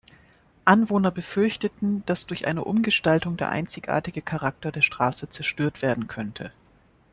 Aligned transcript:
Anwohner 0.65 1.11
befürchteten, 1.11 2.01
dass 2.07 2.25
durch 2.25 2.47
eine 2.47 2.63
Umgestaltung 2.63 3.37
der 3.37 3.49
einzigartige 3.49 4.23
Charakter 4.23 4.71
der 4.71 4.81
Straße 4.81 5.29
zerstört 5.29 5.83
werden 5.83 6.07
könnte. 6.07 6.51